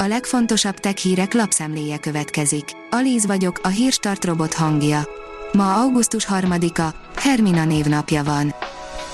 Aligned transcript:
A 0.00 0.06
legfontosabb 0.06 0.78
tech 0.78 0.96
hírek 0.96 1.34
lapszemléje 1.34 1.98
következik. 1.98 2.64
Alíz 2.90 3.26
vagyok, 3.26 3.60
a 3.62 3.68
hírstart 3.68 4.24
robot 4.24 4.54
hangja. 4.54 5.08
Ma 5.52 5.74
augusztus 5.74 6.26
3-a, 6.30 6.94
Hermina 7.16 7.64
névnapja 7.64 8.24
van. 8.24 8.54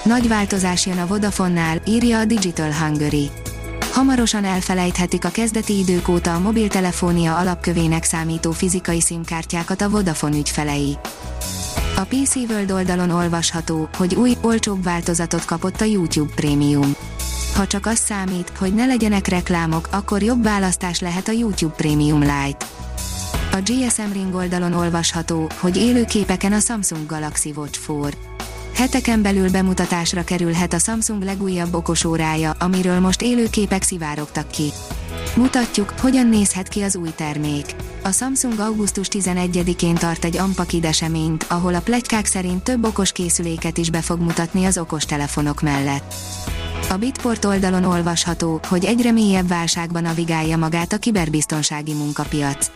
Nagy 0.03 0.28
változás 0.28 0.87
jön 0.87 0.99
a 0.99 1.06
Vodafonnál, 1.06 1.81
írja 1.87 2.19
a 2.19 2.24
Digital 2.24 2.72
Hungary. 2.72 3.31
Hamarosan 3.92 4.44
elfelejthetik 4.44 5.24
a 5.24 5.28
kezdeti 5.28 5.78
idők 5.78 6.08
óta 6.08 6.35
a 6.35 6.38
mobiltelefónia 6.38 7.37
alapkövének 7.37 8.04
számító 8.04 8.51
fizikai 8.51 9.01
szimkártyákat 9.01 9.80
a 9.80 9.90
Vodafone 9.90 10.37
ügyfelei. 10.37 10.98
A 11.96 12.04
PC 12.04 12.35
World 12.35 12.71
oldalon 12.71 13.10
olvasható, 13.10 13.88
hogy 13.96 14.14
új, 14.14 14.37
olcsóbb 14.40 14.82
változatot 14.82 15.44
kapott 15.44 15.80
a 15.80 15.85
YouTube 15.85 16.34
Premium. 16.34 16.96
Ha 17.55 17.66
csak 17.66 17.86
az 17.86 17.98
számít, 17.98 18.52
hogy 18.59 18.74
ne 18.74 18.86
legyenek 18.86 19.27
reklámok, 19.27 19.88
akkor 19.92 20.23
jobb 20.23 20.42
választás 20.42 21.00
lehet 21.00 21.28
a 21.28 21.32
YouTube 21.32 21.74
Premium 21.74 22.20
Lite. 22.20 22.66
A 23.52 23.56
GSM 23.64 24.12
Ring 24.12 24.34
oldalon 24.34 24.72
olvasható, 24.72 25.50
hogy 25.60 25.76
élő 25.76 26.04
képeken 26.04 26.52
a 26.52 26.59
Samsung 26.59 27.06
Galaxy 27.06 27.52
Watch 27.56 27.88
4. 27.88 28.16
Heteken 28.74 29.22
belül 29.22 29.50
bemutatásra 29.50 30.24
kerülhet 30.24 30.72
a 30.72 30.78
Samsung 30.78 31.22
legújabb 31.22 31.74
okosórája, 31.74 32.54
amiről 32.59 33.00
most 33.00 33.22
élő 33.22 33.48
képek 33.50 33.82
szivárogtak 33.82 34.50
ki. 34.50 34.73
Mutatjuk, 35.36 35.95
hogyan 36.00 36.26
nézhet 36.26 36.68
ki 36.68 36.82
az 36.82 36.96
új 36.96 37.10
termék. 37.16 37.74
A 38.02 38.10
Samsung 38.10 38.59
augusztus 38.59 39.06
11-én 39.10 39.95
tart 39.95 40.24
egy 40.24 40.36
Ampakid 40.36 40.84
eseményt, 40.84 41.46
ahol 41.48 41.74
a 41.74 41.80
plegykák 41.80 42.26
szerint 42.26 42.62
több 42.62 42.84
okos 42.84 43.12
készüléket 43.12 43.78
is 43.78 43.90
be 43.90 44.00
fog 44.00 44.20
mutatni 44.20 44.64
az 44.64 44.78
okostelefonok 44.78 45.60
mellett. 45.60 46.14
A 46.91 46.97
Bitport 46.97 47.45
oldalon 47.45 47.84
olvasható, 47.84 48.61
hogy 48.69 48.84
egyre 48.84 49.11
mélyebb 49.11 49.48
válságban 49.48 50.02
navigálja 50.02 50.56
magát 50.56 50.93
a 50.93 50.98
kiberbiztonsági 50.98 51.93
munkapiac. 51.93 52.71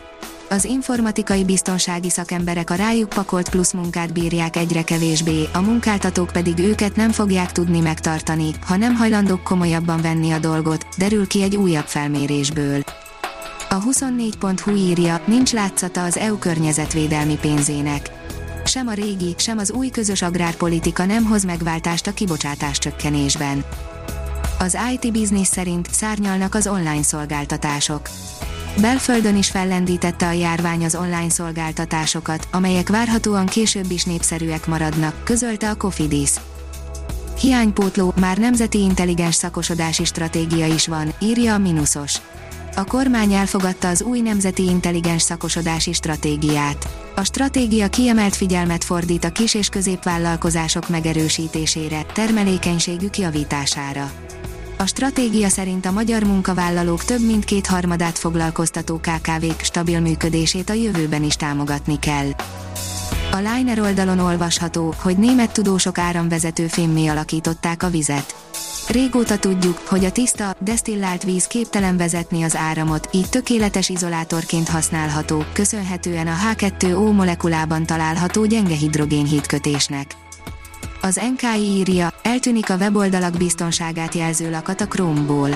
Az 0.49 0.65
informatikai 0.65 1.43
biztonsági 1.43 2.09
szakemberek 2.09 2.69
a 2.69 2.75
rájuk 2.75 3.09
pakolt 3.09 3.49
plusz 3.49 3.73
munkát 3.73 4.13
bírják 4.13 4.55
egyre 4.55 4.83
kevésbé, 4.83 5.47
a 5.53 5.61
munkáltatók 5.61 6.29
pedig 6.31 6.59
őket 6.59 6.95
nem 6.95 7.11
fogják 7.11 7.51
tudni 7.51 7.79
megtartani, 7.79 8.51
ha 8.65 8.75
nem 8.75 8.95
hajlandók 8.95 9.43
komolyabban 9.43 10.01
venni 10.01 10.31
a 10.31 10.39
dolgot, 10.39 10.85
derül 10.97 11.27
ki 11.27 11.41
egy 11.41 11.55
újabb 11.55 11.85
felmérésből. 11.85 12.83
A 13.69 13.83
24.hu 13.83 14.75
írja, 14.75 15.21
nincs 15.25 15.51
látszata 15.51 16.03
az 16.03 16.17
EU 16.17 16.37
környezetvédelmi 16.37 17.37
pénzének. 17.41 18.11
Sem 18.65 18.87
a 18.87 18.93
régi, 18.93 19.35
sem 19.37 19.57
az 19.57 19.71
új 19.71 19.89
közös 19.89 20.21
agrárpolitika 20.21 21.05
nem 21.05 21.25
hoz 21.25 21.43
megváltást 21.43 22.07
a 22.07 22.13
kibocsátás 22.13 22.77
csökkenésben. 22.77 23.65
Az 24.61 24.77
IT 24.93 25.11
Business 25.11 25.47
szerint 25.47 25.87
szárnyalnak 25.91 26.55
az 26.55 26.67
online 26.67 27.03
szolgáltatások. 27.03 28.09
Belföldön 28.81 29.37
is 29.37 29.49
fellendítette 29.49 30.27
a 30.27 30.31
járvány 30.31 30.85
az 30.85 30.95
online 30.95 31.29
szolgáltatásokat, 31.29 32.47
amelyek 32.51 32.89
várhatóan 32.89 33.45
később 33.45 33.91
is 33.91 34.03
népszerűek 34.03 34.67
maradnak, 34.67 35.23
közölte 35.23 35.69
a 35.69 35.75
Cofidis. 35.75 36.31
Hiánypótló, 37.39 38.13
már 38.19 38.37
nemzeti 38.37 38.81
intelligens 38.81 39.35
szakosodási 39.35 40.05
stratégia 40.05 40.65
is 40.65 40.87
van, 40.87 41.13
írja 41.21 41.53
a 41.53 41.57
Minusos. 41.57 42.15
A 42.75 42.83
kormány 42.83 43.33
elfogadta 43.33 43.87
az 43.87 44.01
új 44.01 44.19
nemzeti 44.19 44.63
intelligens 44.63 45.21
szakosodási 45.21 45.93
stratégiát. 45.93 46.87
A 47.15 47.23
stratégia 47.23 47.87
kiemelt 47.87 48.35
figyelmet 48.35 48.83
fordít 48.83 49.23
a 49.23 49.31
kis- 49.31 49.55
és 49.55 49.69
középvállalkozások 49.69 50.89
megerősítésére, 50.89 52.05
termelékenységük 52.13 53.17
javítására. 53.17 54.11
A 54.81 54.85
stratégia 54.85 55.49
szerint 55.49 55.85
a 55.85 55.91
magyar 55.91 56.23
munkavállalók 56.23 57.03
több 57.03 57.25
mint 57.25 57.45
kétharmadát 57.45 58.17
foglalkoztató 58.17 58.97
KKV-k 58.97 59.61
stabil 59.61 59.99
működését 59.99 60.69
a 60.69 60.73
jövőben 60.73 61.23
is 61.23 61.35
támogatni 61.35 61.99
kell. 61.99 62.29
A 63.31 63.37
Liner 63.37 63.79
oldalon 63.79 64.19
olvasható, 64.19 64.93
hogy 65.01 65.17
német 65.17 65.51
tudósok 65.51 65.97
áramvezető 65.97 66.67
fémmé 66.67 67.07
alakították 67.07 67.83
a 67.83 67.89
vizet. 67.89 68.35
Régóta 68.87 69.37
tudjuk, 69.37 69.77
hogy 69.77 70.05
a 70.05 70.11
tiszta, 70.11 70.55
desztillált 70.59 71.23
víz 71.23 71.47
képtelen 71.47 71.97
vezetni 71.97 72.43
az 72.43 72.55
áramot, 72.55 73.09
így 73.11 73.29
tökéletes 73.29 73.89
izolátorként 73.89 74.69
használható, 74.69 75.43
köszönhetően 75.53 76.27
a 76.27 76.35
H2O 76.51 77.15
molekulában 77.15 77.85
található 77.85 78.45
gyenge 78.45 78.75
hidrogénhídkötésnek. 78.75 80.15
Az 81.01 81.19
NKI 81.35 81.61
írja, 81.61 82.13
eltűnik 82.21 82.69
a 82.69 82.75
weboldalak 82.75 83.37
biztonságát 83.37 84.13
jelző 84.13 84.49
lakat 84.49 84.81
a 84.81 84.87
Chrome-ból. 84.87 85.49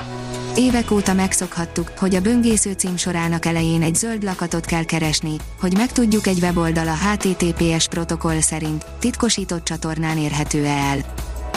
Évek 0.56 0.90
óta 0.90 1.12
megszokhattuk, 1.12 1.92
hogy 1.98 2.14
a 2.14 2.20
böngésző 2.20 2.72
cím 2.72 2.96
sorának 2.96 3.46
elején 3.46 3.82
egy 3.82 3.94
zöld 3.94 4.22
lakatot 4.22 4.64
kell 4.64 4.84
keresni, 4.84 5.36
hogy 5.60 5.76
megtudjuk 5.76 6.26
egy 6.26 6.38
weboldal 6.42 6.88
a 6.88 6.96
HTTPS 6.96 7.88
protokoll 7.88 8.40
szerint 8.40 8.86
titkosított 8.98 9.64
csatornán 9.64 10.18
érhető 10.18 10.64
el. 10.64 10.98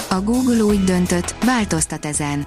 A 0.09 0.21
Google 0.21 0.63
úgy 0.63 0.83
döntött, 0.83 1.35
változtat 1.45 2.05
ezen. 2.05 2.45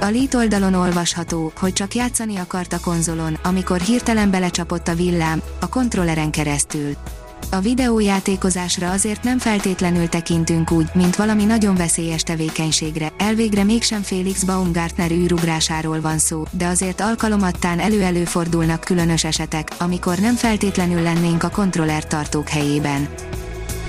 A 0.00 0.04
Lead 0.10 0.34
oldalon 0.34 0.74
olvasható, 0.74 1.52
hogy 1.56 1.72
csak 1.72 1.94
játszani 1.94 2.36
akart 2.36 2.72
a 2.72 2.80
konzolon, 2.80 3.38
amikor 3.42 3.80
hirtelen 3.80 4.30
belecsapott 4.30 4.88
a 4.88 4.94
villám, 4.94 5.42
a 5.60 5.68
kontrolleren 5.68 6.30
keresztül. 6.30 6.96
A 7.50 7.60
videójátékozásra 7.60 8.90
azért 8.90 9.22
nem 9.22 9.38
feltétlenül 9.38 10.08
tekintünk 10.08 10.70
úgy, 10.70 10.88
mint 10.94 11.16
valami 11.16 11.44
nagyon 11.44 11.74
veszélyes 11.74 12.22
tevékenységre, 12.22 13.12
elvégre 13.18 13.64
mégsem 13.64 14.02
Félix 14.02 14.42
Baumgartner 14.42 15.10
űrugrásáról 15.10 16.00
van 16.00 16.18
szó, 16.18 16.42
de 16.50 16.66
azért 16.66 17.00
alkalomattán 17.00 17.78
elő-előfordulnak 17.78 18.80
különös 18.80 19.24
esetek, 19.24 19.70
amikor 19.78 20.18
nem 20.18 20.34
feltétlenül 20.34 21.02
lennénk 21.02 21.42
a 21.42 21.50
kontroller 21.50 22.06
tartók 22.06 22.48
helyében. 22.48 23.08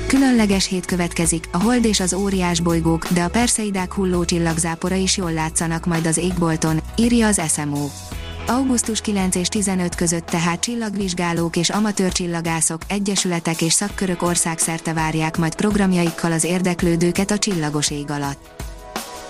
Különleges 0.08 0.68
hét 0.68 0.86
következik, 0.86 1.50
a 1.52 1.62
hold 1.62 1.86
és 1.86 2.00
az 2.00 2.14
óriás 2.14 2.60
bolygók, 2.60 3.08
de 3.08 3.24
a 3.24 3.30
perszeidák 3.30 3.94
hulló 3.94 4.26
csillagzápora 4.26 4.96
is 4.96 5.18
jól 5.18 5.34
látszanak 5.34 5.86
majd 5.86 6.06
az 6.06 6.18
égbolton, 6.18 6.80
írja 6.96 7.28
az 7.28 7.42
SMO. 7.48 7.90
Augusztus 8.50 9.02
9 9.02 9.36
és 9.36 9.48
15 9.48 9.96
között 9.96 10.26
tehát 10.26 10.60
csillagvizsgálók 10.60 11.56
és 11.56 11.70
amatőr 11.70 12.12
csillagászok, 12.12 12.82
egyesületek 12.88 13.62
és 13.62 13.74
szakkörök 13.74 14.22
országszerte 14.22 14.94
várják 14.94 15.38
majd 15.38 15.56
programjaikkal 15.56 16.32
az 16.32 16.44
érdeklődőket 16.44 17.32
a 17.32 17.38
csillagos 17.38 17.92
ég 17.92 18.12
alatt. 18.12 18.64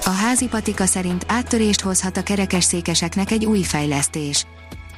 A 0.06 0.10
házi 0.10 0.48
patika 0.48 0.86
szerint 0.86 1.26
áttörést 1.28 1.82
hozhat 1.82 2.18
a 2.18 2.24
kerekesszékeseknek 2.24 3.32
egy 3.32 3.46
új 3.46 3.62
fejlesztés. 3.62 4.46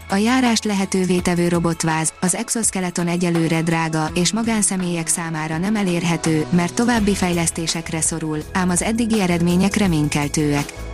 A 0.10 0.16
járást 0.16 0.64
lehetővé 0.64 1.20
tevő 1.20 1.48
robotváz, 1.48 2.14
az 2.20 2.36
exoskeleton 2.36 3.08
egyelőre 3.08 3.62
drága 3.62 4.10
és 4.14 4.34
magánszemélyek 4.34 5.08
számára 5.08 5.58
nem 5.58 5.76
elérhető, 5.76 6.46
mert 6.50 6.74
további 6.74 7.16
fejlesztésekre 7.16 8.02
szorul, 8.02 8.40
ám 8.54 8.70
az 8.70 8.82
eddigi 8.82 9.22
eredmények 9.22 9.76
reménykeltőek. 9.76 10.91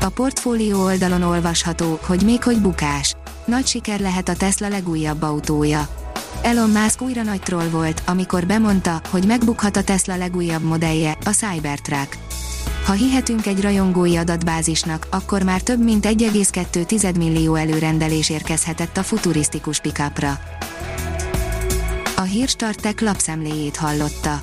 A 0.00 0.08
portfólió 0.08 0.82
oldalon 0.82 1.22
olvasható, 1.22 1.98
hogy 2.02 2.22
még 2.22 2.42
hogy 2.42 2.60
bukás. 2.60 3.14
Nagy 3.44 3.66
siker 3.66 4.00
lehet 4.00 4.28
a 4.28 4.36
Tesla 4.36 4.68
legújabb 4.68 5.22
autója. 5.22 5.88
Elon 6.42 6.70
Musk 6.70 7.02
újra 7.02 7.22
nagy 7.22 7.40
troll 7.40 7.68
volt, 7.68 8.02
amikor 8.06 8.46
bemondta, 8.46 9.00
hogy 9.10 9.26
megbukhat 9.26 9.76
a 9.76 9.82
Tesla 9.82 10.16
legújabb 10.16 10.62
modellje, 10.62 11.16
a 11.24 11.30
Cybertruck. 11.30 12.16
Ha 12.86 12.92
hihetünk 12.92 13.46
egy 13.46 13.60
rajongói 13.60 14.16
adatbázisnak, 14.16 15.06
akkor 15.10 15.42
már 15.42 15.60
több 15.60 15.84
mint 15.84 16.06
1,2 16.06 17.16
millió 17.16 17.54
előrendelés 17.54 18.30
érkezhetett 18.30 18.96
a 18.96 19.02
futurisztikus 19.02 19.80
pickupra. 19.80 20.38
A 22.16 22.22
Hírstartek 22.22 23.00
lapszemléjét 23.00 23.76
hallotta. 23.76 24.42